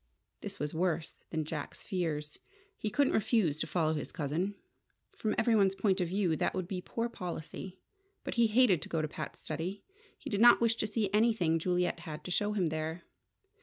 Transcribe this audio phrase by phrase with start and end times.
[0.39, 2.39] This was worse than Jack's fears.
[2.75, 4.55] He couldn't refuse to follow his cousin.
[5.15, 7.77] From everyone's point of view, that would be poor policy.
[8.23, 9.83] But he hated to go to Pat's study.
[10.17, 13.03] He did not wish to see anything Juliet had to show him there.